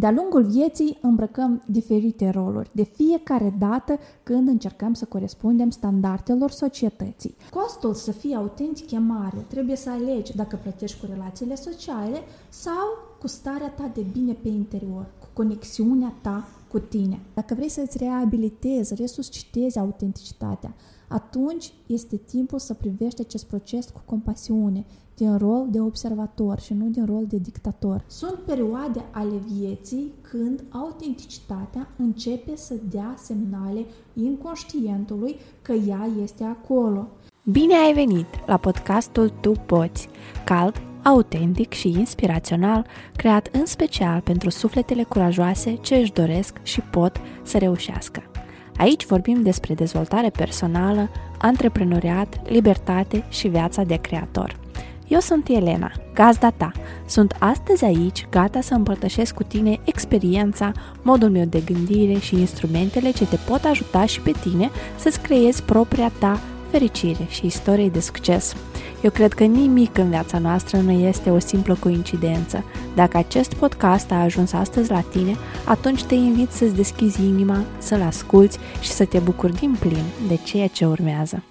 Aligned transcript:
De-a 0.00 0.10
lungul 0.10 0.44
vieții 0.44 0.98
îmbrăcăm 1.00 1.62
diferite 1.66 2.28
roluri, 2.28 2.70
de 2.72 2.82
fiecare 2.82 3.54
dată 3.58 3.98
când 4.22 4.48
încercăm 4.48 4.94
să 4.94 5.04
corespundem 5.04 5.70
standardelor 5.70 6.50
societății. 6.50 7.36
Costul 7.50 7.94
să 7.94 8.12
fii 8.12 8.34
autentic 8.34 8.90
e 8.90 8.98
mare, 8.98 9.44
trebuie 9.48 9.76
să 9.76 9.90
alegi 9.90 10.36
dacă 10.36 10.58
plătești 10.62 11.00
cu 11.00 11.06
relațiile 11.10 11.54
sociale 11.54 12.18
sau 12.48 12.88
cu 13.20 13.26
starea 13.26 13.70
ta 13.70 13.90
de 13.94 14.04
bine 14.12 14.32
pe 14.32 14.48
interior, 14.48 15.06
cu 15.18 15.26
conexiunea 15.32 16.14
ta 16.20 16.48
cu 16.70 16.78
tine. 16.78 17.20
Dacă 17.34 17.54
vrei 17.54 17.68
să-ți 17.68 17.98
reabilitezi, 17.98 18.94
resuscitezi 18.94 19.78
autenticitatea, 19.78 20.74
atunci 21.10 21.72
este 21.86 22.16
timpul 22.16 22.58
să 22.58 22.74
privești 22.74 23.20
acest 23.20 23.46
proces 23.46 23.88
cu 23.88 24.00
compasiune, 24.04 24.84
din 25.14 25.38
rol 25.38 25.66
de 25.70 25.80
observator 25.80 26.60
și 26.60 26.74
nu 26.74 26.86
din 26.86 27.06
rol 27.06 27.26
de 27.26 27.36
dictator. 27.36 28.04
Sunt 28.06 28.34
perioade 28.46 29.04
ale 29.10 29.42
vieții 29.52 30.12
când 30.20 30.64
autenticitatea 30.70 31.88
începe 31.96 32.56
să 32.56 32.74
dea 32.90 33.14
semnale 33.18 33.84
inconștientului 34.14 35.36
că 35.62 35.72
ea 35.72 36.08
este 36.22 36.44
acolo. 36.44 37.08
Bine 37.44 37.74
ai 37.74 37.92
venit 37.92 38.26
la 38.46 38.56
podcastul 38.56 39.32
Tu 39.40 39.52
Poți, 39.66 40.08
cald, 40.44 40.74
autentic 41.02 41.72
și 41.72 41.88
inspirațional, 41.88 42.86
creat 43.16 43.48
în 43.52 43.66
special 43.66 44.20
pentru 44.20 44.50
sufletele 44.50 45.02
curajoase 45.02 45.74
ce 45.74 45.94
își 45.94 46.12
doresc 46.12 46.60
și 46.62 46.80
pot 46.80 47.16
să 47.42 47.58
reușească. 47.58 48.29
Aici 48.80 49.06
vorbim 49.06 49.42
despre 49.42 49.74
dezvoltare 49.74 50.30
personală, 50.30 51.10
antreprenoriat, 51.38 52.40
libertate 52.50 53.24
și 53.28 53.48
viața 53.48 53.82
de 53.82 53.96
creator. 53.96 54.56
Eu 55.08 55.18
sunt 55.18 55.48
Elena, 55.48 55.92
gazda 56.14 56.50
ta. 56.50 56.72
Sunt 57.06 57.36
astăzi 57.38 57.84
aici, 57.84 58.26
gata 58.30 58.60
să 58.60 58.74
împărtășesc 58.74 59.34
cu 59.34 59.42
tine 59.42 59.80
experiența, 59.84 60.72
modul 61.02 61.30
meu 61.30 61.44
de 61.44 61.62
gândire 61.64 62.18
și 62.18 62.34
instrumentele 62.34 63.10
ce 63.10 63.26
te 63.26 63.36
pot 63.48 63.64
ajuta 63.64 64.06
și 64.06 64.20
pe 64.20 64.30
tine 64.30 64.70
să-ți 64.96 65.20
creezi 65.20 65.62
propria 65.62 66.12
ta 66.18 66.40
fericire 66.70 67.26
și 67.28 67.46
istorie 67.46 67.88
de 67.88 68.00
succes. 68.00 68.54
Eu 69.02 69.10
cred 69.10 69.32
că 69.32 69.44
nimic 69.44 69.98
în 69.98 70.08
viața 70.08 70.38
noastră 70.38 70.78
nu 70.78 70.90
este 70.90 71.30
o 71.30 71.38
simplă 71.38 71.76
coincidență. 71.80 72.64
Dacă 72.94 73.16
acest 73.16 73.54
podcast 73.54 74.10
a 74.10 74.22
ajuns 74.22 74.52
astăzi 74.52 74.90
la 74.90 75.00
tine, 75.00 75.36
atunci 75.66 76.04
te 76.04 76.14
invit 76.14 76.50
să-ți 76.50 76.74
deschizi 76.74 77.24
inima, 77.24 77.64
să-l 77.78 78.00
asculți 78.00 78.58
și 78.80 78.90
să 78.90 79.04
te 79.04 79.18
bucuri 79.18 79.52
din 79.52 79.76
plin 79.80 80.04
de 80.28 80.36
ceea 80.44 80.66
ce 80.66 80.86
urmează. 80.86 81.42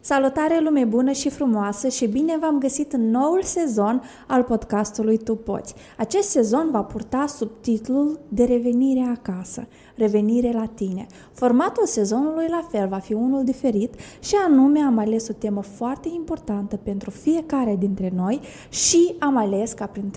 Salutare 0.00 0.60
lume 0.62 0.84
bună 0.84 1.12
și 1.12 1.28
frumoasă 1.28 1.88
și 1.88 2.06
bine 2.06 2.38
v-am 2.40 2.58
găsit 2.58 2.92
în 2.92 3.10
noul 3.10 3.42
sezon 3.42 4.02
al 4.26 4.42
podcastului 4.42 5.18
Tu 5.18 5.34
Poți. 5.36 5.74
Acest 5.96 6.28
sezon 6.28 6.68
va 6.70 6.82
purta 6.82 7.24
subtitlul 7.26 8.20
De 8.28 8.44
revenire 8.44 9.14
acasă 9.16 9.66
revenire 9.98 10.52
la 10.52 10.66
tine. 10.74 11.06
Formatul 11.32 11.86
sezonului 11.86 12.46
la 12.48 12.68
fel 12.70 12.88
va 12.88 12.98
fi 12.98 13.12
unul 13.12 13.44
diferit 13.44 13.94
și 14.20 14.34
anume 14.46 14.80
am 14.80 14.98
ales 14.98 15.28
o 15.28 15.32
temă 15.32 15.62
foarte 15.62 16.08
importantă 16.14 16.76
pentru 16.76 17.10
fiecare 17.10 17.76
dintre 17.78 18.12
noi 18.14 18.40
și 18.68 19.14
am 19.18 19.36
ales 19.36 19.72
ca 19.72 19.86
prin 19.86 20.12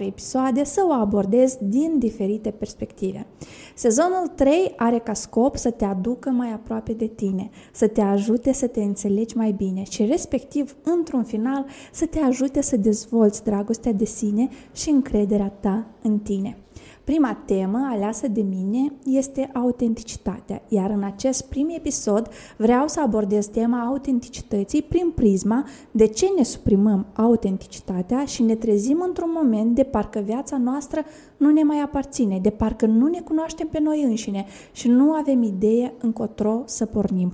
3-4 0.00 0.06
episoade 0.06 0.64
să 0.64 0.84
o 0.88 0.92
abordez 0.92 1.58
din 1.60 1.98
diferite 1.98 2.50
perspective. 2.50 3.26
Sezonul 3.74 4.26
3 4.34 4.72
are 4.76 4.98
ca 4.98 5.12
scop 5.12 5.56
să 5.56 5.70
te 5.70 5.84
aducă 5.84 6.30
mai 6.30 6.52
aproape 6.52 6.92
de 6.92 7.06
tine, 7.06 7.50
să 7.72 7.86
te 7.86 8.00
ajute 8.00 8.52
să 8.52 8.66
te 8.66 8.82
înțelegi 8.82 9.36
mai 9.36 9.52
bine 9.52 9.82
și 9.90 10.04
respectiv, 10.04 10.76
într-un 10.82 11.24
final, 11.24 11.66
să 11.92 12.06
te 12.06 12.18
ajute 12.18 12.62
să 12.62 12.76
dezvolți 12.76 13.44
dragostea 13.44 13.92
de 13.92 14.04
sine 14.04 14.48
și 14.72 14.90
încrederea 14.90 15.52
ta 15.60 15.86
în 16.02 16.18
tine. 16.18 16.56
Prima 17.04 17.38
temă 17.44 17.88
aleasă 17.90 18.28
de 18.28 18.40
mine 18.40 18.92
este 19.04 19.50
autenticitatea, 19.52 20.62
iar 20.68 20.90
în 20.90 21.02
acest 21.02 21.48
prim 21.48 21.68
episod 21.68 22.28
vreau 22.56 22.88
să 22.88 23.00
abordez 23.00 23.46
tema 23.46 23.84
autenticității 23.86 24.82
prin 24.82 25.10
prisma 25.14 25.66
de 25.90 26.06
ce 26.06 26.26
ne 26.36 26.42
suprimăm 26.42 27.06
autenticitatea 27.12 28.24
și 28.24 28.42
ne 28.42 28.54
trezim 28.54 29.00
într-un 29.06 29.30
moment 29.34 29.74
de 29.74 29.82
parcă 29.82 30.18
viața 30.18 30.58
noastră 30.58 31.04
nu 31.36 31.50
ne 31.50 31.62
mai 31.62 31.80
aparține, 31.80 32.38
de 32.38 32.50
parcă 32.50 32.86
nu 32.86 33.06
ne 33.06 33.20
cunoaștem 33.20 33.66
pe 33.66 33.80
noi 33.80 34.02
înșine 34.02 34.46
și 34.72 34.88
nu 34.88 35.12
avem 35.12 35.42
idee 35.42 35.92
încotro 36.00 36.62
să 36.66 36.86
pornim. 36.86 37.32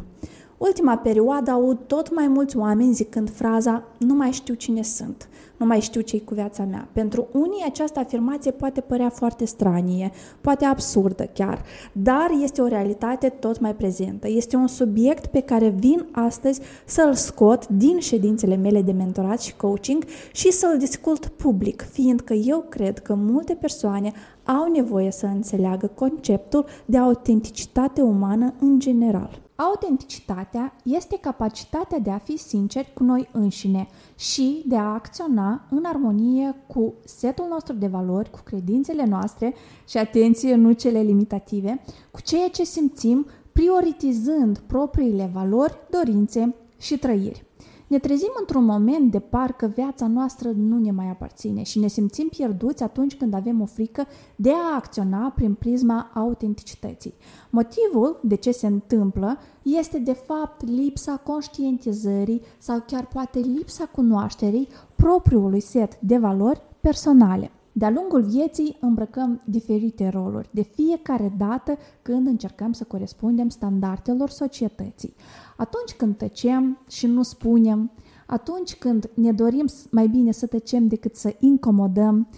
Ultima 0.59 0.97
perioadă 0.97 1.51
aud 1.51 1.79
tot 1.87 2.15
mai 2.15 2.29
mulți 2.29 2.57
oameni 2.57 2.93
zicând 2.93 3.31
fraza 3.31 3.83
nu 3.99 4.15
mai 4.15 4.31
știu 4.31 4.55
cine 4.55 4.83
sunt 4.83 5.29
nu 5.59 5.67
mai 5.67 5.81
știu 5.81 6.01
ce 6.01 6.21
cu 6.21 6.35
viața 6.35 6.65
mea. 6.65 6.89
Pentru 6.93 7.29
unii 7.33 7.65
această 7.67 7.99
afirmație 7.99 8.51
poate 8.51 8.81
părea 8.81 9.09
foarte 9.09 9.45
stranie, 9.45 10.11
poate 10.41 10.65
absurdă 10.65 11.31
chiar, 11.33 11.63
dar 11.93 12.31
este 12.43 12.61
o 12.61 12.67
realitate 12.67 13.29
tot 13.29 13.61
mai 13.61 13.75
prezentă. 13.75 14.29
Este 14.29 14.57
un 14.57 14.67
subiect 14.67 15.27
pe 15.27 15.41
care 15.41 15.69
vin 15.69 16.07
astăzi 16.13 16.61
să-l 16.85 17.15
scot 17.15 17.69
din 17.69 17.99
ședințele 17.99 18.57
mele 18.57 18.83
de 18.83 18.93
mentorat 18.93 19.41
și 19.41 19.57
coaching 19.57 20.05
și 20.33 20.53
să-l 20.53 20.79
discut 20.79 21.27
public, 21.27 21.87
fiindcă 21.93 22.33
eu 22.33 22.65
cred 22.69 22.99
că 22.99 23.15
multe 23.15 23.55
persoane 23.55 24.13
au 24.45 24.71
nevoie 24.73 25.11
să 25.11 25.27
înțeleagă 25.27 25.91
conceptul 25.95 26.65
de 26.85 26.99
autenticitate 26.99 28.01
umană 28.01 28.55
în 28.61 28.79
general. 28.79 29.48
Autenticitatea 29.61 30.75
este 30.85 31.19
capacitatea 31.19 31.99
de 31.99 32.11
a 32.11 32.19
fi 32.19 32.37
sinceri 32.37 32.93
cu 32.95 33.03
noi 33.03 33.29
înșine 33.33 33.89
și 34.15 34.63
de 34.67 34.77
a 34.77 34.93
acționa 34.93 35.67
în 35.71 35.85
armonie 35.85 36.55
cu 36.67 36.95
setul 37.05 37.47
nostru 37.49 37.75
de 37.75 37.87
valori, 37.87 38.31
cu 38.31 38.41
credințele 38.45 39.05
noastre 39.05 39.55
și, 39.89 39.99
atenție, 39.99 40.55
nu 40.55 40.73
cele 40.73 41.01
limitative, 41.01 41.81
cu 42.11 42.21
ceea 42.21 42.49
ce 42.49 42.65
simțim, 42.65 43.27
prioritizând 43.53 44.59
propriile 44.59 45.31
valori, 45.33 45.79
dorințe 45.91 46.55
și 46.79 46.99
trăiri. 46.99 47.48
Ne 47.89 47.99
trezim 47.99 48.33
într-un 48.39 48.65
moment 48.65 49.11
de 49.11 49.19
parcă 49.19 49.67
viața 49.67 50.07
noastră 50.07 50.51
nu 50.51 50.79
ne 50.79 50.91
mai 50.91 51.09
aparține 51.09 51.63
și 51.63 51.79
ne 51.79 51.87
simțim 51.87 52.29
pierduți 52.29 52.83
atunci 52.83 53.17
când 53.17 53.35
avem 53.35 53.61
o 53.61 53.65
frică 53.65 54.07
de 54.37 54.51
a 54.51 54.75
acționa 54.77 55.33
prin 55.35 55.55
prisma 55.55 56.11
autenticității. 56.15 57.15
Motivul 57.51 58.21
de 58.23 58.35
ce 58.35 58.51
se 58.51 58.67
întâmplă 58.67 59.39
este 59.63 59.99
de 59.99 60.13
fapt 60.13 60.67
lipsa 60.67 61.17
conștientizării 61.17 62.43
sau 62.59 62.83
chiar 62.87 63.07
poate 63.07 63.39
lipsa 63.39 63.85
cunoașterii 63.85 64.69
propriului 64.97 65.61
set 65.61 66.01
de 66.01 66.19
valori 66.19 66.61
personale. 66.81 67.51
De-a 67.79 67.91
lungul 67.91 68.23
vieții 68.23 68.77
îmbrăcăm 68.81 69.41
diferite 69.45 70.09
roluri, 70.09 70.49
de 70.53 70.63
fiecare 70.63 71.35
dată 71.37 71.77
când 72.03 72.27
încercăm 72.27 72.73
să 72.73 72.85
corespundem 72.85 73.49
standardelor 73.49 74.31
societății. 74.31 75.15
Atunci 75.57 75.95
când 75.97 76.17
tăcem 76.17 76.79
și 76.89 77.07
nu 77.07 77.23
spunem, 77.23 77.91
atunci 78.27 78.77
când 78.77 79.11
ne 79.15 79.33
dorim 79.33 79.67
mai 79.91 80.09
bine 80.09 80.33
să 80.33 80.47
tăcem 80.47 80.87
decât 80.87 81.15
să 81.15 81.35
incomodăm, 81.39 82.29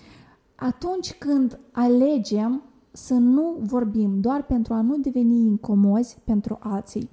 atunci 0.55 1.15
când 1.15 1.59
alegem 1.73 2.63
să 2.93 3.15
nu 3.15 3.57
vorbim 3.61 4.21
doar 4.21 4.43
pentru 4.45 4.75
a 4.75 4.81
nu 4.81 4.97
deveni 4.97 5.47
incomozi 5.47 6.19
pentru 6.25 6.59
alții. 6.61 7.11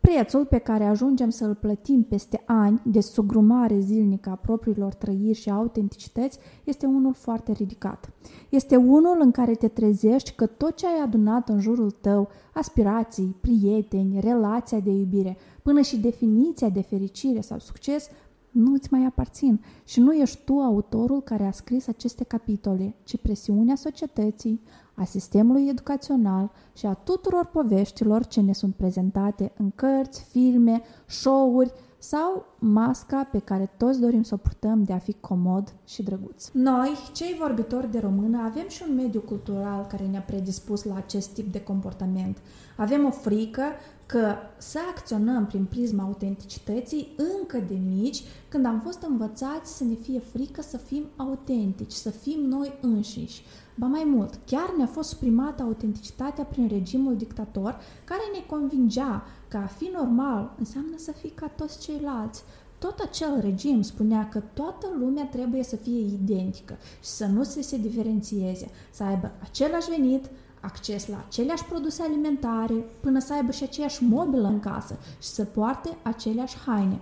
Prețul 0.00 0.44
pe 0.44 0.58
care 0.58 0.84
ajungem 0.84 1.30
să-l 1.30 1.54
plătim 1.54 2.02
peste 2.02 2.42
ani 2.46 2.82
de 2.84 3.00
sugrumare 3.00 3.78
zilnică 3.78 4.30
a 4.30 4.34
propriilor 4.34 4.94
trăiri 4.94 5.38
și 5.38 5.50
autenticități 5.50 6.38
este 6.64 6.86
unul 6.86 7.12
foarte 7.12 7.52
ridicat. 7.52 8.12
Este 8.48 8.76
unul 8.76 9.16
în 9.20 9.30
care 9.30 9.54
te 9.54 9.68
trezești 9.68 10.32
că 10.32 10.46
tot 10.46 10.76
ce 10.76 10.86
ai 10.86 11.02
adunat 11.02 11.48
în 11.48 11.60
jurul 11.60 11.90
tău, 11.90 12.28
aspirații, 12.54 13.36
prieteni, 13.40 14.20
relația 14.20 14.80
de 14.80 14.90
iubire, 14.90 15.36
până 15.62 15.80
și 15.80 15.98
definiția 15.98 16.68
de 16.68 16.82
fericire 16.82 17.40
sau 17.40 17.58
succes, 17.58 18.08
nu 18.50 18.72
îți 18.72 18.88
mai 18.90 19.04
aparțin 19.04 19.60
și 19.84 20.00
nu 20.00 20.12
ești 20.12 20.44
tu 20.44 20.58
autorul 20.58 21.22
care 21.22 21.44
a 21.44 21.50
scris 21.50 21.86
aceste 21.86 22.24
capitole, 22.24 22.94
ci 23.04 23.16
presiunea 23.16 23.74
societății, 23.74 24.60
a 25.00 25.04
sistemului 25.04 25.68
educațional 25.68 26.50
și 26.72 26.86
a 26.86 26.94
tuturor 26.94 27.44
poveștilor 27.44 28.26
ce 28.26 28.40
ne 28.40 28.52
sunt 28.52 28.74
prezentate 28.74 29.52
în 29.56 29.70
cărți, 29.70 30.24
filme, 30.24 30.82
show-uri 31.06 31.72
sau 31.98 32.46
masca 32.60 33.28
pe 33.32 33.38
care 33.38 33.70
toți 33.76 34.00
dorim 34.00 34.22
să 34.22 34.34
o 34.34 34.36
purtăm 34.36 34.82
de 34.82 34.92
a 34.92 34.98
fi 34.98 35.16
comod 35.20 35.74
și 35.84 36.02
drăguț. 36.02 36.48
Noi, 36.52 36.92
cei 37.12 37.36
vorbitori 37.40 37.90
de 37.90 37.98
română, 37.98 38.38
avem 38.44 38.68
și 38.68 38.84
un 38.88 38.94
mediu 38.94 39.20
cultural 39.20 39.86
care 39.86 40.06
ne-a 40.06 40.20
predispus 40.20 40.84
la 40.84 40.96
acest 40.96 41.30
tip 41.30 41.52
de 41.52 41.62
comportament. 41.62 42.38
Avem 42.76 43.04
o 43.04 43.10
frică 43.10 43.62
că 44.06 44.34
să 44.58 44.78
acționăm 44.90 45.46
prin 45.46 45.64
prisma 45.64 46.02
autenticității 46.02 47.14
încă 47.38 47.58
de 47.68 47.78
mici, 47.88 48.22
când 48.48 48.66
am 48.66 48.80
fost 48.80 49.02
învățați 49.02 49.76
să 49.76 49.84
ne 49.84 49.94
fie 49.94 50.18
frică 50.18 50.62
să 50.62 50.76
fim 50.76 51.04
autentici, 51.16 51.92
să 51.92 52.10
fim 52.10 52.40
noi 52.40 52.78
înșiși. 52.80 53.42
Ba 53.74 53.86
mai 53.86 54.04
mult, 54.06 54.38
chiar 54.46 54.74
ne-a 54.76 54.86
fost 54.86 55.08
suprimată 55.08 55.62
autenticitatea 55.62 56.44
prin 56.44 56.68
regimul 56.68 57.16
dictator 57.16 57.78
care 58.04 58.20
ne 58.32 58.44
convingea 58.46 59.24
că 59.48 59.56
a 59.56 59.66
fi 59.66 59.90
normal 59.94 60.54
înseamnă 60.58 60.96
să 60.96 61.12
fii 61.12 61.30
ca 61.30 61.46
toți 61.46 61.80
ceilalți, 61.80 62.42
tot 62.80 62.98
acel 62.98 63.40
regim 63.40 63.82
spunea 63.82 64.28
că 64.28 64.42
toată 64.52 64.86
lumea 64.98 65.24
trebuie 65.24 65.62
să 65.62 65.76
fie 65.76 66.00
identică 66.00 66.78
și 67.02 67.08
să 67.08 67.26
nu 67.26 67.42
se, 67.42 67.62
se 67.62 67.76
diferențieze, 67.76 68.70
să 68.90 69.02
aibă 69.02 69.32
același 69.42 69.90
venit, 69.90 70.30
acces 70.60 71.06
la 71.06 71.24
aceleași 71.26 71.64
produse 71.64 72.02
alimentare, 72.02 72.84
până 73.00 73.18
să 73.18 73.32
aibă 73.32 73.52
și 73.52 73.62
aceeași 73.62 74.04
mobilă 74.04 74.48
în 74.48 74.60
casă 74.60 74.98
și 75.22 75.28
să 75.28 75.44
poarte 75.44 75.96
aceleași 76.02 76.56
haine. 76.66 77.00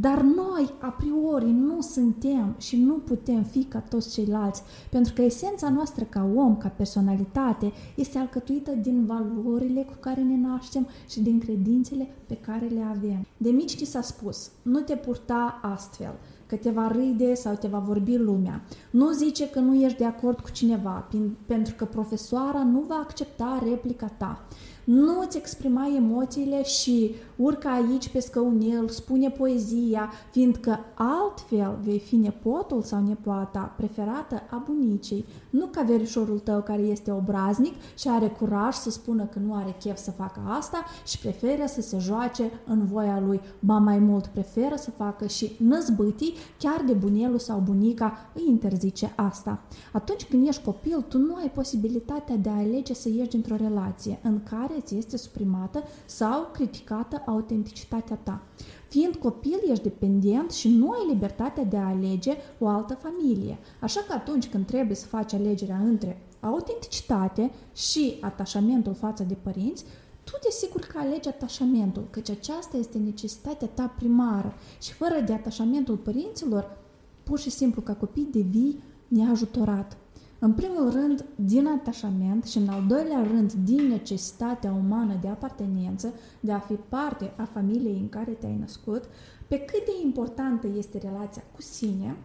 Dar 0.00 0.20
noi, 0.20 0.72
a 0.80 0.88
priori, 0.88 1.50
nu 1.50 1.80
suntem 1.80 2.54
și 2.58 2.76
nu 2.76 2.94
putem 2.94 3.42
fi 3.42 3.64
ca 3.64 3.78
toți 3.78 4.12
ceilalți, 4.12 4.62
pentru 4.90 5.12
că 5.12 5.22
esența 5.22 5.68
noastră 5.68 6.04
ca 6.04 6.28
om, 6.34 6.56
ca 6.56 6.68
personalitate, 6.68 7.72
este 7.94 8.18
alcătuită 8.18 8.70
din 8.70 9.06
valorile 9.06 9.82
cu 9.82 9.94
care 10.00 10.22
ne 10.22 10.36
naștem 10.36 10.86
și 11.08 11.20
din 11.20 11.38
credințele 11.38 12.08
pe 12.26 12.36
care 12.36 12.66
le 12.66 12.82
avem. 12.90 13.26
De 13.36 13.50
mici 13.50 13.76
ti 13.76 13.84
s-a 13.84 14.00
spus, 14.00 14.50
nu 14.62 14.80
te 14.80 14.96
purta 14.96 15.60
astfel, 15.62 16.14
că 16.46 16.56
te 16.56 16.70
va 16.70 16.88
râde 16.88 17.34
sau 17.34 17.54
te 17.54 17.68
va 17.68 17.78
vorbi 17.78 18.16
lumea. 18.16 18.62
Nu 18.90 19.10
zice 19.10 19.48
că 19.48 19.58
nu 19.58 19.74
ești 19.74 19.98
de 19.98 20.04
acord 20.04 20.40
cu 20.40 20.50
cineva, 20.50 21.08
pentru 21.46 21.74
că 21.74 21.84
profesoara 21.84 22.62
nu 22.62 22.84
va 22.88 23.00
accepta 23.02 23.62
replica 23.68 24.06
ta 24.06 24.46
nu 24.86 25.20
îți 25.20 25.36
exprima 25.36 25.92
emoțiile 25.96 26.62
și 26.62 27.14
urca 27.36 27.70
aici 27.70 28.08
pe 28.08 28.20
scăunel, 28.20 28.88
spune 28.88 29.30
poezia, 29.30 30.10
fiindcă 30.30 30.78
altfel 30.94 31.78
vei 31.84 31.98
fi 31.98 32.16
nepotul 32.16 32.82
sau 32.82 33.02
nepoata 33.06 33.74
preferată 33.76 34.42
a 34.50 34.62
bunicii, 34.66 35.24
nu 35.50 35.66
ca 35.66 35.82
verișorul 35.82 36.38
tău 36.38 36.60
care 36.60 36.82
este 36.82 37.10
obraznic 37.10 37.74
și 37.98 38.08
are 38.08 38.28
curaj 38.28 38.74
să 38.74 38.90
spună 38.90 39.24
că 39.24 39.38
nu 39.38 39.54
are 39.54 39.76
chef 39.80 39.96
să 39.98 40.10
facă 40.10 40.40
asta 40.58 40.84
și 41.06 41.18
preferă 41.18 41.66
să 41.66 41.80
se 41.80 41.98
joace 41.98 42.50
în 42.66 42.86
voia 42.86 43.20
lui. 43.26 43.40
Ba 43.60 43.78
mai 43.78 43.98
mult, 43.98 44.26
preferă 44.26 44.74
să 44.76 44.90
facă 44.90 45.26
și 45.26 45.56
năzbâtii, 45.58 46.34
chiar 46.58 46.84
de 46.86 46.92
bunelul 46.92 47.38
sau 47.38 47.58
bunica 47.58 48.30
îi 48.34 48.44
interzice 48.48 49.12
asta. 49.16 49.62
Atunci 49.92 50.24
când 50.24 50.46
ești 50.46 50.64
copil, 50.64 51.04
tu 51.08 51.18
nu 51.18 51.34
ai 51.34 51.50
posibilitatea 51.54 52.36
de 52.36 52.48
a 52.48 52.56
alege 52.56 52.94
să 52.94 53.08
ieși 53.08 53.28
dintr-o 53.28 53.56
relație 53.56 54.18
în 54.22 54.40
care 54.50 54.75
ți 54.80 54.96
este 54.96 55.16
suprimată 55.16 55.82
sau 56.06 56.50
criticată 56.52 57.22
autenticitatea 57.26 58.16
ta. 58.22 58.42
Fiind 58.88 59.14
copil, 59.14 59.58
ești 59.70 59.82
dependent 59.82 60.50
și 60.50 60.68
nu 60.68 60.90
ai 60.90 61.06
libertatea 61.08 61.64
de 61.64 61.76
a 61.76 61.88
alege 61.88 62.36
o 62.58 62.68
altă 62.68 62.94
familie. 62.94 63.58
Așa 63.80 64.00
că 64.00 64.12
atunci 64.12 64.48
când 64.48 64.66
trebuie 64.66 64.96
să 64.96 65.06
faci 65.06 65.32
alegerea 65.32 65.76
între 65.76 66.22
autenticitate 66.40 67.50
și 67.74 68.18
atașamentul 68.20 68.94
față 68.94 69.22
de 69.22 69.36
părinți, 69.42 69.84
tu 70.24 70.32
desigur 70.42 70.80
că 70.80 70.98
alegi 70.98 71.28
atașamentul, 71.28 72.06
căci 72.10 72.30
aceasta 72.30 72.76
este 72.76 72.98
necesitatea 72.98 73.68
ta 73.74 73.94
primară 73.96 74.54
și 74.82 74.92
fără 74.92 75.20
de 75.26 75.32
atașamentul 75.32 75.96
părinților, 75.96 76.78
pur 77.22 77.38
și 77.38 77.50
simplu 77.50 77.80
ca 77.80 77.94
copii 77.94 78.28
devii 78.30 78.82
neajutorat. 79.08 79.96
În 80.38 80.52
primul 80.52 80.90
rând, 80.90 81.24
din 81.34 81.66
atașament 81.66 82.44
și 82.44 82.58
în 82.58 82.68
al 82.68 82.84
doilea 82.88 83.22
rând, 83.22 83.52
din 83.52 83.86
necesitatea 83.86 84.72
umană 84.72 85.18
de 85.20 85.28
apartenență, 85.28 86.12
de 86.40 86.52
a 86.52 86.58
fi 86.58 86.74
parte 86.74 87.32
a 87.36 87.44
familiei 87.44 87.98
în 88.00 88.08
care 88.08 88.30
te-ai 88.30 88.56
născut, 88.60 89.04
pe 89.48 89.58
cât 89.58 89.84
de 89.84 89.92
importantă 90.04 90.68
este 90.76 90.98
relația 90.98 91.42
cu 91.54 91.62
sine, 91.62 92.16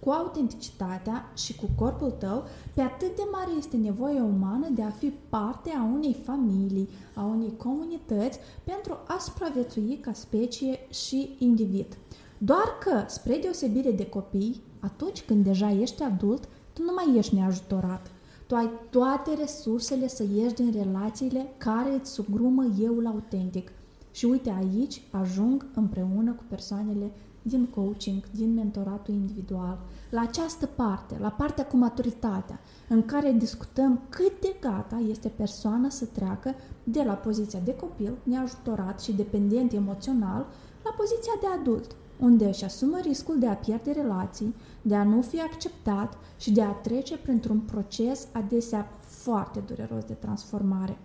cu 0.00 0.10
autenticitatea 0.10 1.32
și 1.36 1.56
cu 1.56 1.68
corpul 1.76 2.10
tău, 2.10 2.44
pe 2.74 2.80
atât 2.80 3.16
de 3.16 3.22
mare 3.32 3.50
este 3.58 3.76
nevoia 3.76 4.22
umană 4.22 4.68
de 4.74 4.82
a 4.82 4.90
fi 4.90 5.12
parte 5.28 5.70
a 5.70 5.82
unei 5.82 6.16
familii, 6.24 6.88
a 7.14 7.24
unei 7.24 7.56
comunități 7.56 8.38
pentru 8.64 8.98
a 9.06 9.18
supraviețui 9.18 9.98
ca 10.00 10.12
specie 10.12 10.78
și 10.90 11.36
individ. 11.38 11.96
Doar 12.38 12.78
că, 12.80 13.04
spre 13.06 13.36
deosebire 13.36 13.90
de 13.90 14.06
copii, 14.06 14.62
atunci 14.80 15.22
când 15.22 15.44
deja 15.44 15.70
ești 15.70 16.02
adult, 16.02 16.48
tu 16.72 16.82
nu 16.82 16.92
mai 16.94 17.18
ești 17.18 17.34
neajutorat. 17.34 18.10
Tu 18.46 18.54
ai 18.54 18.70
toate 18.90 19.34
resursele 19.34 20.08
să 20.08 20.24
ieși 20.34 20.54
din 20.54 20.72
relațiile 20.72 21.54
care 21.56 21.94
îți 21.94 22.10
sugrumă 22.10 22.64
euul 22.80 23.06
autentic. 23.06 23.72
Și 24.10 24.24
uite 24.24 24.50
aici 24.50 25.02
ajung 25.10 25.66
împreună 25.74 26.32
cu 26.32 26.42
persoanele 26.48 27.12
din 27.42 27.66
coaching, 27.66 28.30
din 28.30 28.54
mentoratul 28.54 29.14
individual, 29.14 29.78
la 30.10 30.20
această 30.20 30.66
parte, 30.66 31.16
la 31.20 31.30
partea 31.30 31.66
cu 31.66 31.76
maturitatea, 31.76 32.60
în 32.88 33.04
care 33.04 33.32
discutăm 33.32 34.00
cât 34.08 34.40
de 34.40 34.56
gata 34.60 35.02
este 35.08 35.28
persoana 35.28 35.88
să 35.88 36.04
treacă 36.04 36.54
de 36.84 37.02
la 37.02 37.12
poziția 37.12 37.60
de 37.64 37.74
copil, 37.74 38.12
neajutorat 38.22 39.00
și 39.00 39.12
dependent 39.12 39.72
emoțional, 39.72 40.46
la 40.84 40.90
poziția 40.96 41.32
de 41.40 41.46
adult, 41.60 41.96
unde 42.22 42.44
își 42.44 42.64
asumă 42.64 42.98
riscul 42.98 43.38
de 43.38 43.46
a 43.46 43.54
pierde 43.54 43.90
relații, 43.90 44.54
de 44.82 44.94
a 44.94 45.04
nu 45.04 45.22
fi 45.22 45.40
acceptat 45.40 46.18
și 46.38 46.52
de 46.52 46.62
a 46.62 46.70
trece 46.70 47.16
printr-un 47.16 47.60
proces 47.60 48.26
adesea 48.32 48.88
foarte 49.00 49.60
dureros 49.66 50.04
de 50.04 50.12
transformare. 50.12 50.98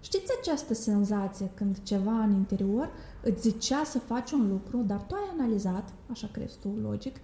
Știți 0.00 0.32
această 0.40 0.74
senzație 0.74 1.50
când 1.54 1.82
ceva 1.82 2.22
în 2.22 2.32
interior 2.32 2.90
îți 3.22 3.40
zicea 3.40 3.84
să 3.84 3.98
faci 3.98 4.30
un 4.30 4.48
lucru, 4.48 4.84
dar 4.86 5.02
tu 5.06 5.14
ai 5.14 5.38
analizat, 5.38 5.92
așa 6.10 6.28
crezi 6.32 6.58
tu, 6.60 6.68
logic, 6.82 7.16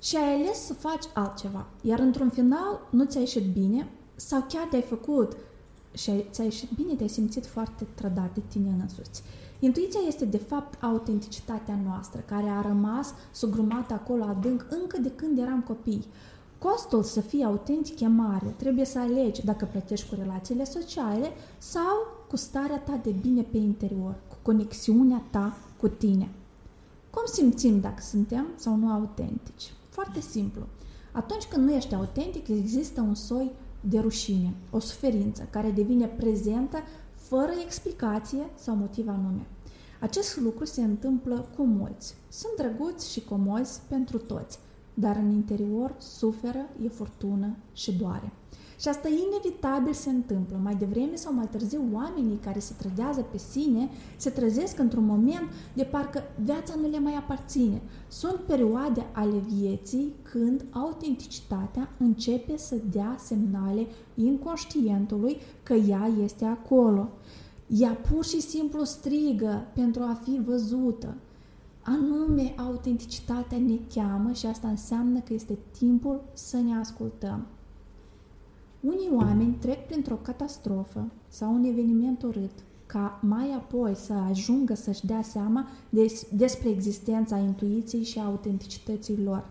și 0.00 0.16
ai 0.16 0.34
ales 0.34 0.58
să 0.66 0.74
faci 0.74 1.04
altceva, 1.14 1.66
iar 1.80 1.98
într-un 1.98 2.30
final 2.30 2.88
nu 2.90 3.04
ți-a 3.04 3.20
ieșit 3.20 3.52
bine 3.52 3.88
sau 4.16 4.44
chiar 4.48 4.66
te-ai 4.70 4.82
făcut 4.82 5.36
și 5.92 6.24
ți-a 6.30 6.44
ieșit 6.44 6.70
bine, 6.70 6.94
te-ai 6.94 7.08
simțit 7.08 7.46
foarte 7.46 7.86
trădat 7.94 8.34
de 8.34 8.40
tine 8.48 8.76
însuți. 8.80 9.22
Intuiția 9.58 10.00
este 10.06 10.24
de 10.24 10.36
fapt 10.36 10.82
autenticitatea 10.82 11.78
noastră, 11.84 12.20
care 12.26 12.48
a 12.48 12.60
rămas 12.60 13.14
sugrumată 13.32 13.94
acolo 13.94 14.22
adânc 14.22 14.66
încă 14.70 14.98
de 15.00 15.10
când 15.10 15.38
eram 15.38 15.60
copii. 15.60 16.06
Costul 16.58 17.02
să 17.02 17.20
fii 17.20 17.44
autentic 17.44 18.00
e 18.00 18.06
mare. 18.06 18.54
Trebuie 18.56 18.84
să 18.84 18.98
alegi 18.98 19.44
dacă 19.44 19.64
plătești 19.64 20.08
cu 20.08 20.14
relațiile 20.14 20.64
sociale 20.64 21.30
sau 21.58 22.06
cu 22.28 22.36
starea 22.36 22.78
ta 22.78 23.00
de 23.02 23.10
bine 23.10 23.42
pe 23.42 23.56
interior, 23.56 24.14
cu 24.28 24.36
conexiunea 24.42 25.22
ta 25.30 25.56
cu 25.80 25.88
tine. 25.88 26.30
Cum 27.10 27.22
simțim 27.32 27.80
dacă 27.80 28.02
suntem 28.02 28.46
sau 28.56 28.76
nu 28.76 28.92
autentici? 28.92 29.72
Foarte 29.88 30.20
simplu. 30.20 30.62
Atunci 31.12 31.44
când 31.44 31.64
nu 31.64 31.72
ești 31.72 31.94
autentic, 31.94 32.48
există 32.48 33.00
un 33.00 33.14
soi 33.14 33.50
de 33.88 33.98
rușine, 33.98 34.54
o 34.70 34.78
suferință 34.78 35.48
care 35.50 35.70
devine 35.70 36.06
prezentă 36.06 36.78
fără 37.14 37.50
explicație 37.64 38.50
sau 38.54 38.74
motiv 38.74 39.08
anume. 39.08 39.46
Acest 40.00 40.40
lucru 40.40 40.64
se 40.64 40.82
întâmplă 40.82 41.48
cu 41.56 41.64
mulți. 41.64 42.14
Sunt 42.28 42.52
drăguți 42.56 43.12
și 43.12 43.24
comozi 43.24 43.80
pentru 43.88 44.18
toți, 44.18 44.58
dar 44.94 45.16
în 45.16 45.30
interior 45.30 45.94
suferă, 45.98 46.68
e 46.84 46.88
furtună 46.88 47.56
și 47.72 47.92
doare. 47.92 48.32
Și 48.82 48.88
asta 48.88 49.08
inevitabil 49.08 49.92
se 49.92 50.10
întâmplă. 50.10 50.60
Mai 50.62 50.74
devreme 50.74 51.14
sau 51.14 51.34
mai 51.34 51.48
târziu, 51.50 51.84
oamenii 51.92 52.38
care 52.44 52.58
se 52.58 52.74
trădează 52.78 53.20
pe 53.20 53.38
sine 53.38 53.90
se 54.16 54.30
trezesc 54.30 54.78
într-un 54.78 55.04
moment 55.04 55.50
de 55.74 55.82
parcă 55.84 56.22
viața 56.44 56.74
nu 56.74 56.88
le 56.88 56.98
mai 56.98 57.14
aparține. 57.14 57.82
Sunt 58.08 58.34
perioade 58.34 59.06
ale 59.12 59.38
vieții 59.54 60.12
când 60.22 60.64
autenticitatea 60.70 61.90
începe 61.98 62.56
să 62.56 62.76
dea 62.92 63.16
semnale 63.18 63.86
inconștientului 64.14 65.36
că 65.62 65.74
ea 65.74 66.10
este 66.24 66.44
acolo. 66.44 67.08
Ea 67.66 67.92
pur 68.10 68.24
și 68.24 68.40
simplu 68.40 68.84
strigă 68.84 69.66
pentru 69.74 70.02
a 70.02 70.20
fi 70.22 70.40
văzută. 70.44 71.14
Anume, 71.82 72.54
autenticitatea 72.56 73.58
ne 73.58 73.78
cheamă 73.94 74.32
și 74.32 74.46
asta 74.46 74.68
înseamnă 74.68 75.18
că 75.18 75.32
este 75.32 75.58
timpul 75.78 76.20
să 76.32 76.56
ne 76.56 76.76
ascultăm. 76.76 77.46
Unii 78.82 79.10
oameni 79.12 79.56
trec 79.60 79.86
printr-o 79.86 80.14
catastrofă 80.14 81.10
sau 81.28 81.54
un 81.54 81.64
eveniment 81.64 82.22
urât, 82.22 82.50
ca 82.86 83.18
mai 83.22 83.52
apoi 83.56 83.94
să 83.94 84.12
ajungă 84.12 84.74
să-și 84.74 85.06
dea 85.06 85.22
seama 85.22 85.66
des- 85.88 86.26
despre 86.32 86.68
existența 86.68 87.36
intuiției 87.36 88.02
și 88.04 88.18
autenticității 88.18 89.22
lor. 89.22 89.50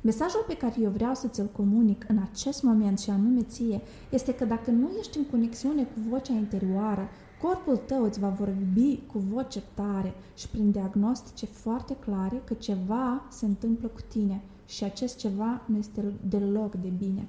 Mesajul 0.00 0.44
pe 0.46 0.56
care 0.56 0.74
eu 0.80 0.90
vreau 0.90 1.14
să 1.14 1.28
ți-l 1.28 1.50
comunic 1.56 2.04
în 2.08 2.18
acest 2.32 2.62
moment 2.62 2.98
și 2.98 3.10
anume 3.10 3.42
ție 3.42 3.80
este 4.10 4.34
că 4.34 4.44
dacă 4.44 4.70
nu 4.70 4.90
ești 4.98 5.18
în 5.18 5.24
conexiune 5.24 5.82
cu 5.82 5.98
vocea 6.08 6.32
interioară, 6.32 7.08
corpul 7.42 7.76
tău 7.76 8.04
îți 8.04 8.20
va 8.20 8.28
vorbi 8.28 9.00
cu 9.12 9.18
voce 9.18 9.62
tare 9.74 10.14
și 10.34 10.48
prin 10.48 10.70
diagnostice 10.70 11.46
foarte 11.46 11.96
clare 11.96 12.42
că 12.44 12.54
ceva 12.54 13.22
se 13.30 13.46
întâmplă 13.46 13.88
cu 13.88 14.00
tine 14.08 14.42
și 14.66 14.84
acest 14.84 15.16
ceva 15.16 15.62
nu 15.66 15.76
este 15.76 16.12
deloc 16.28 16.74
de 16.74 16.92
bine. 16.98 17.28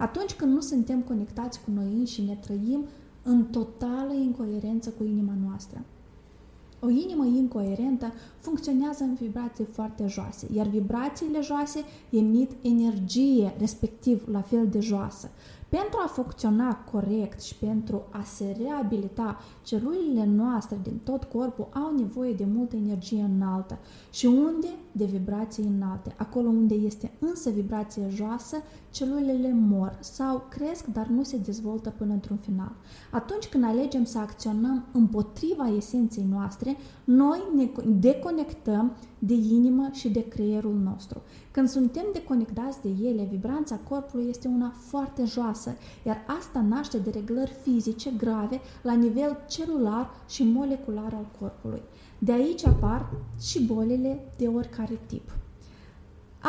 Atunci 0.00 0.34
când 0.34 0.52
nu 0.52 0.60
suntem 0.60 1.00
conectați 1.00 1.60
cu 1.60 1.70
noi 1.70 2.04
și 2.06 2.22
ne 2.22 2.34
trăim 2.34 2.84
în 3.22 3.44
totală 3.44 4.12
incoerență 4.12 4.90
cu 4.90 5.04
inima 5.04 5.32
noastră. 5.46 5.84
O 6.80 6.88
inimă 6.88 7.24
incoerentă 7.24 8.12
funcționează 8.38 9.02
în 9.02 9.14
vibrații 9.14 9.64
foarte 9.64 10.06
joase, 10.06 10.46
iar 10.54 10.66
vibrațiile 10.66 11.40
joase 11.40 11.84
emit 12.10 12.50
energie, 12.62 13.54
respectiv 13.58 14.28
la 14.28 14.40
fel 14.40 14.68
de 14.68 14.80
joasă. 14.80 15.30
Pentru 15.70 15.98
a 16.04 16.08
funcționa 16.08 16.76
corect 16.76 17.42
și 17.42 17.54
pentru 17.54 18.02
a 18.10 18.22
se 18.22 18.56
reabilita, 18.62 19.38
celulele 19.62 20.24
noastre 20.26 20.78
din 20.82 21.00
tot 21.04 21.24
corpul 21.24 21.68
au 21.72 21.94
nevoie 21.96 22.32
de 22.32 22.44
multă 22.54 22.76
energie 22.76 23.22
înaltă. 23.22 23.78
Și 24.10 24.26
unde? 24.26 24.68
De 24.92 25.04
vibrații 25.04 25.64
înalte. 25.64 26.14
Acolo 26.16 26.48
unde 26.48 26.74
este 26.74 27.12
însă 27.18 27.50
vibrație 27.50 28.08
joasă, 28.08 28.56
celulele 28.90 29.52
mor 29.52 29.98
sau 30.00 30.46
cresc, 30.48 30.84
dar 30.86 31.06
nu 31.06 31.22
se 31.22 31.36
dezvoltă 31.36 31.94
până 31.98 32.12
într-un 32.12 32.36
final. 32.36 32.72
Atunci 33.10 33.48
când 33.48 33.64
alegem 33.64 34.04
să 34.04 34.18
acționăm 34.18 34.84
împotriva 34.92 35.74
esenței 35.76 36.26
noastre, 36.30 36.76
noi 37.04 37.40
ne 37.54 37.70
deconectăm 37.86 38.92
de 39.18 39.34
inimă 39.34 39.88
și 39.92 40.10
de 40.10 40.28
creierul 40.28 40.74
nostru. 40.74 41.22
Când 41.50 41.68
suntem 41.68 42.04
deconectați 42.12 42.80
de 42.80 42.88
ele, 43.02 43.28
vibranța 43.30 43.78
corpului 43.88 44.26
este 44.28 44.48
una 44.48 44.72
foarte 44.76 45.24
joasă, 45.24 45.59
iar 46.06 46.24
asta 46.38 46.60
naște 46.60 46.98
de 46.98 47.10
reglări 47.10 47.56
fizice 47.62 48.10
grave 48.16 48.60
la 48.82 48.92
nivel 48.92 49.38
celular 49.48 50.10
și 50.28 50.44
molecular 50.44 51.14
al 51.14 51.26
corpului. 51.40 51.82
De 52.18 52.32
aici 52.32 52.66
apar 52.66 53.10
și 53.40 53.64
bolile 53.64 54.32
de 54.36 54.46
oricare 54.46 55.00
tip. 55.06 55.30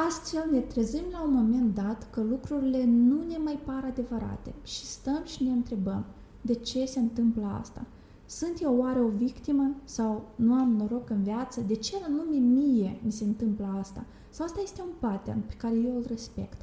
Astfel 0.08 0.48
ne 0.52 0.60
trezim 0.60 1.04
la 1.12 1.24
un 1.24 1.34
moment 1.34 1.76
dat 1.76 2.08
că 2.12 2.22
lucrurile 2.22 2.86
nu 2.86 3.24
ne 3.28 3.38
mai 3.38 3.60
par 3.66 3.84
adevărate 3.86 4.54
și 4.64 4.86
stăm 4.86 5.22
și 5.26 5.44
ne 5.44 5.52
întrebăm 5.52 6.06
de 6.42 6.54
ce 6.54 6.86
se 6.86 7.00
întâmplă 7.00 7.58
asta. 7.62 7.86
Sunt 8.26 8.62
eu 8.62 8.78
oare 8.78 9.00
o 9.00 9.08
victimă 9.08 9.76
sau 9.84 10.30
nu 10.36 10.54
am 10.54 10.76
noroc 10.76 11.10
în 11.10 11.24
viață? 11.24 11.62
De 11.62 11.76
ce 11.76 11.96
anume 12.04 12.38
mie 12.38 13.00
mi 13.04 13.12
se 13.12 13.24
întâmplă 13.24 13.78
asta? 13.80 14.06
Sau 14.30 14.46
asta 14.46 14.60
este 14.64 14.82
un 14.82 14.94
pattern 15.00 15.40
pe 15.40 15.54
care 15.58 15.76
eu 15.76 15.96
îl 15.96 16.06
respect? 16.08 16.62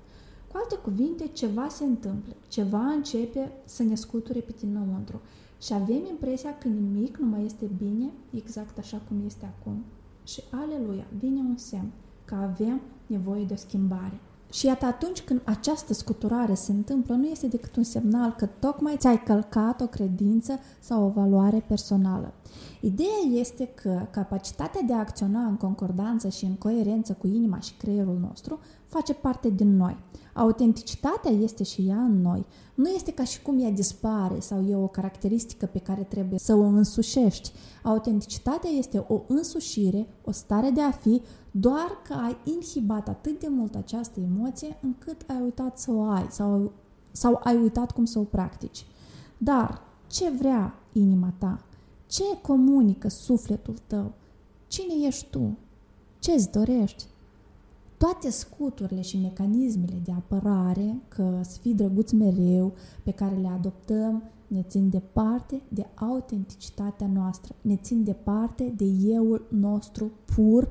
Cu 0.49 0.57
alte 0.57 0.77
cuvinte, 0.77 1.27
ceva 1.27 1.69
se 1.69 1.85
întâmplă, 1.85 2.37
ceva 2.49 2.87
începe 2.87 3.53
să 3.65 3.83
ne 3.83 3.95
scuture 3.95 4.41
pe 4.41 4.55
dinăuntru 4.59 5.21
și 5.63 5.73
avem 5.73 6.07
impresia 6.11 6.59
că 6.59 6.69
nimic 6.69 7.17
nu 7.17 7.27
mai 7.27 7.45
este 7.45 7.71
bine 7.79 8.11
exact 8.31 8.79
așa 8.79 9.03
cum 9.09 9.23
este 9.27 9.55
acum. 9.59 9.85
Și 10.25 10.43
aleluia, 10.51 11.07
vine 11.19 11.41
un 11.41 11.57
semn 11.57 11.91
că 12.25 12.35
avem 12.35 12.81
nevoie 13.07 13.45
de 13.45 13.53
o 13.53 13.57
schimbare. 13.57 14.21
Și 14.53 14.67
iată 14.67 14.85
atunci 14.85 15.21
când 15.21 15.41
această 15.45 15.95
scuturare 15.95 16.55
se 16.55 16.73
întâmplă, 16.73 17.15
nu 17.15 17.27
este 17.27 17.47
decât 17.47 17.77
un 17.77 17.83
semnal 17.83 18.35
că 18.39 18.47
tocmai 18.47 18.97
ți-ai 18.97 19.23
călcat 19.23 19.81
o 19.81 19.87
credință 19.87 20.59
sau 20.81 21.05
o 21.05 21.09
valoare 21.09 21.65
personală. 21.67 22.33
Ideea 22.81 23.41
este 23.41 23.67
că 23.67 24.07
capacitatea 24.11 24.81
de 24.87 24.93
a 24.93 24.99
acționa 24.99 25.47
în 25.47 25.57
concordanță 25.57 26.29
și 26.29 26.45
în 26.45 26.55
coerență 26.55 27.13
cu 27.13 27.27
inima 27.27 27.61
și 27.61 27.75
creierul 27.77 28.19
nostru 28.21 28.59
face 28.87 29.15
parte 29.15 29.51
din 29.51 29.77
noi. 29.77 29.97
Autenticitatea 30.35 31.31
este 31.31 31.63
și 31.63 31.87
ea 31.89 32.01
în 32.01 32.21
noi. 32.21 32.47
Nu 32.75 32.89
este 32.89 33.13
ca 33.13 33.25
și 33.25 33.43
cum 33.43 33.61
ea 33.61 33.71
dispare 33.71 34.41
sau 34.41 34.63
e 34.63 34.77
o 34.77 34.87
caracteristică 34.87 35.67
pe 35.67 35.79
care 35.79 36.03
trebuie 36.03 36.39
să 36.39 36.55
o 36.55 36.63
însușești. 36.63 37.53
Autenticitatea 37.83 38.71
este 38.71 39.05
o 39.09 39.21
însușire, 39.27 40.07
o 40.25 40.31
stare 40.31 40.71
de 40.71 40.81
a 40.81 40.91
fi, 40.91 41.23
doar 41.61 42.03
că 42.07 42.13
ai 42.13 42.37
inhibat 42.45 43.09
atât 43.09 43.41
de 43.41 43.47
mult 43.51 43.75
această 43.75 44.21
emoție 44.21 44.79
încât 44.83 45.25
ai 45.27 45.41
uitat 45.43 45.79
să 45.79 45.91
o 45.91 46.03
ai 46.03 46.27
sau, 46.31 46.73
sau 47.11 47.41
ai 47.45 47.57
uitat 47.57 47.91
cum 47.91 48.05
să 48.05 48.19
o 48.19 48.23
practici. 48.23 48.87
Dar 49.39 49.81
ce 50.07 50.31
vrea 50.31 50.75
inima 50.93 51.33
ta? 51.39 51.65
Ce 52.07 52.23
comunică 52.43 53.09
sufletul 53.09 53.75
tău? 53.87 54.13
Cine 54.67 55.07
ești 55.07 55.27
tu? 55.31 55.59
Ce 56.19 56.33
îți 56.33 56.51
dorești? 56.51 57.05
Toate 57.97 58.31
scuturile 58.31 59.01
și 59.01 59.21
mecanismele 59.21 60.01
de 60.05 60.13
apărare, 60.13 61.03
că 61.09 61.41
să 61.43 61.59
fii 61.59 61.75
drăguț 61.75 62.11
mereu, 62.11 62.73
pe 63.03 63.11
care 63.11 63.37
le 63.37 63.49
adoptăm, 63.49 64.23
ne 64.47 64.63
țin 64.63 64.91
departe 64.91 65.63
de 65.69 65.87
autenticitatea 65.95 67.07
noastră, 67.07 67.55
ne 67.61 67.77
țin 67.77 68.05
departe 68.05 68.73
de 68.77 68.85
euul 69.07 69.47
nostru 69.51 70.11
pur 70.25 70.71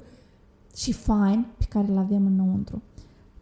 și 0.77 0.91
fain 0.91 1.45
pe 1.57 1.65
care 1.69 1.91
îl 1.91 1.97
avem 1.97 2.25
înăuntru. 2.25 2.81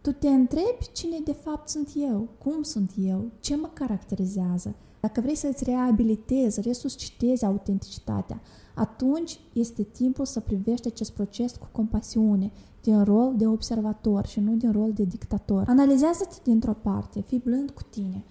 Tu 0.00 0.12
te 0.12 0.28
întrebi 0.28 0.92
cine 0.92 1.18
de 1.24 1.32
fapt 1.32 1.68
sunt 1.68 1.90
eu, 1.94 2.28
cum 2.38 2.62
sunt 2.62 2.90
eu, 2.96 3.24
ce 3.40 3.56
mă 3.56 3.70
caracterizează. 3.72 4.74
Dacă 5.00 5.20
vrei 5.20 5.34
să-ți 5.34 5.64
reabilitezi, 5.64 6.60
resuscitezi 6.60 7.44
autenticitatea, 7.44 8.40
atunci 8.74 9.40
este 9.52 9.82
timpul 9.82 10.24
să 10.24 10.40
privești 10.40 10.86
acest 10.86 11.12
proces 11.12 11.56
cu 11.56 11.68
compasiune, 11.72 12.52
din 12.82 13.04
rol 13.04 13.34
de 13.36 13.46
observator 13.46 14.26
și 14.26 14.40
nu 14.40 14.54
din 14.54 14.72
rol 14.72 14.92
de 14.92 15.04
dictator. 15.04 15.64
Analizează-te 15.66 16.36
dintr-o 16.42 16.72
parte, 16.72 17.20
fii 17.20 17.38
blând 17.44 17.70
cu 17.70 17.82
tine 17.90 18.24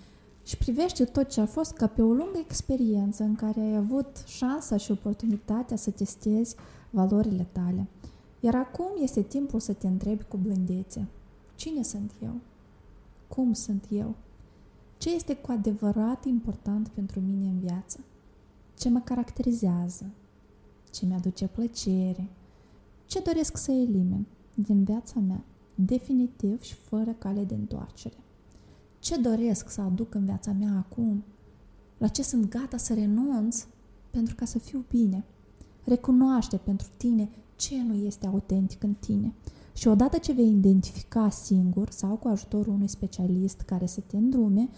și 0.43 0.57
privește 0.57 1.03
tot 1.03 1.27
ce 1.27 1.41
a 1.41 1.45
fost 1.45 1.73
ca 1.73 1.87
pe 1.87 2.01
o 2.01 2.07
lungă 2.07 2.39
experiență 2.39 3.23
în 3.23 3.35
care 3.35 3.59
ai 3.59 3.75
avut 3.75 4.23
șansa 4.25 4.77
și 4.77 4.91
oportunitatea 4.91 5.77
să 5.77 5.91
testezi 5.91 6.55
valorile 6.89 7.47
tale. 7.51 7.87
Iar 8.39 8.55
acum 8.55 8.89
este 9.01 9.21
timpul 9.21 9.59
să 9.59 9.73
te 9.73 9.87
întrebi 9.87 10.23
cu 10.23 10.37
blândețe. 10.37 11.07
Cine 11.55 11.83
sunt 11.83 12.11
eu? 12.23 12.33
Cum 13.27 13.53
sunt 13.53 13.85
eu? 13.89 14.15
Ce 14.97 15.13
este 15.13 15.35
cu 15.35 15.51
adevărat 15.51 16.25
important 16.25 16.87
pentru 16.87 17.19
mine 17.19 17.45
în 17.45 17.59
viață? 17.59 17.99
Ce 18.77 18.89
mă 18.89 18.99
caracterizează? 18.99 20.05
Ce 20.91 21.05
mi-aduce 21.05 21.47
plăcere? 21.47 22.27
Ce 23.05 23.19
doresc 23.19 23.57
să 23.57 23.71
elimin 23.71 24.25
din 24.53 24.83
viața 24.83 25.19
mea, 25.19 25.43
definitiv 25.75 26.61
și 26.61 26.73
fără 26.73 27.11
cale 27.17 27.43
de 27.43 27.53
întoarcere? 27.53 28.17
Ce 28.99 29.17
doresc 29.17 29.69
să 29.69 29.81
aduc 29.81 30.13
în 30.13 30.25
viața 30.25 30.51
mea 30.51 30.85
acum? 30.89 31.23
La 31.97 32.07
ce 32.07 32.23
sunt 32.23 32.49
gata 32.49 32.77
să 32.77 32.93
renunț 32.93 33.65
pentru 34.11 34.35
ca 34.35 34.45
să 34.45 34.59
fiu 34.59 34.85
bine? 34.89 35.23
Recunoaște 35.83 36.57
pentru 36.57 36.87
tine 36.97 37.29
ce 37.55 37.81
nu 37.81 37.93
este 37.93 38.27
autentic 38.27 38.83
în 38.83 38.93
tine. 38.93 39.33
Și 39.73 39.87
odată 39.87 40.17
ce 40.17 40.33
vei 40.33 40.49
identifica 40.49 41.29
singur 41.29 41.89
sau 41.89 42.15
cu 42.15 42.27
ajutorul 42.27 42.73
unui 42.73 42.87
specialist 42.87 43.61
care 43.61 43.85
să 43.85 44.01
te 44.07 44.17
îndrume, 44.17 44.69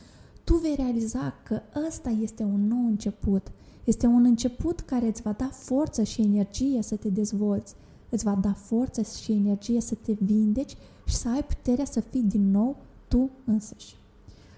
tu 0.44 0.56
vei 0.56 0.76
realiza 0.76 1.34
că 1.44 1.62
ăsta 1.88 2.10
este 2.10 2.44
un 2.44 2.68
nou 2.68 2.86
început. 2.86 3.52
Este 3.84 4.06
un 4.06 4.26
început 4.26 4.80
care 4.80 5.08
îți 5.08 5.22
va 5.22 5.32
da 5.32 5.50
forță 5.52 6.04
și 6.04 6.22
energie 6.22 6.82
să 6.82 6.96
te 6.96 7.10
dezvolți, 7.10 7.74
îți 8.10 8.24
va 8.24 8.36
da 8.42 8.54
forță 8.54 9.02
și 9.02 9.32
energie 9.32 9.82
să 9.82 9.96
te 9.96 10.12
vindeci 10.12 10.76
și 11.06 11.16
să 11.16 11.30
ai 11.30 11.44
puterea 11.44 11.86
să 11.86 12.00
fii 12.00 12.24
din 12.24 12.52
nou 12.52 12.76
tu 13.08 13.30
însăși. 13.46 13.96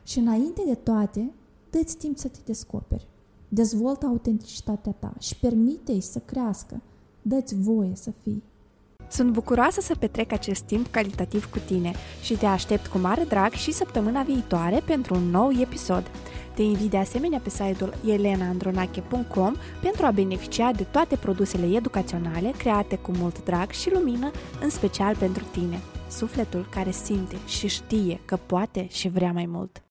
Și 0.04 0.20
înainte 0.20 0.64
de 0.66 0.76
toate, 0.76 1.32
dă-ți 1.70 1.98
timp 1.98 2.18
să 2.18 2.28
te 2.28 2.40
descoperi. 2.46 3.08
Dezvoltă 3.50 4.06
autenticitatea 4.06 4.92
ta 4.92 5.14
și 5.20 5.36
permite-i 5.36 6.02
să 6.02 6.20
crească. 6.20 6.82
Dă-ți 7.30 7.56
voie 7.56 7.92
să 7.94 8.12
fii. 8.24 8.44
Sunt 9.08 9.32
bucuroasă 9.32 9.82
să 9.82 9.96
petrec 9.96 10.32
acest 10.32 10.64
timp 10.64 10.88
calitativ 10.88 11.50
cu 11.50 11.60
tine 11.60 11.92
și 12.22 12.34
te 12.34 12.46
aștept 12.46 12.88
cu 12.88 12.98
mare 12.98 13.24
drag 13.24 13.52
și 13.52 13.72
săptămâna 13.72 14.22
viitoare 14.22 14.82
pentru 14.86 15.16
un 15.16 15.30
nou 15.30 15.52
episod. 15.62 16.12
Te 16.56 16.62
invit 16.62 16.90
de 16.90 16.98
asemenea 16.98 17.40
pe 17.40 17.50
site-ul 17.50 17.94
elenaandronache.com 18.06 19.56
pentru 19.82 20.06
a 20.06 20.12
beneficia 20.12 20.72
de 20.72 20.84
toate 20.84 21.16
produsele 21.16 21.76
educaționale 21.76 22.52
create 22.58 22.96
cu 22.96 23.12
mult 23.12 23.44
drag 23.44 23.72
și 23.72 23.92
lumină, 23.94 24.32
în 24.62 24.70
special 24.70 25.16
pentru 25.16 25.44
tine, 25.52 25.80
sufletul 26.10 26.68
care 26.70 26.92
simte 26.92 27.36
și 27.46 27.68
știe 27.68 28.20
că 28.26 28.38
poate 28.46 28.88
și 28.90 29.10
vrea 29.10 29.32
mai 29.32 29.46
mult. 29.46 29.82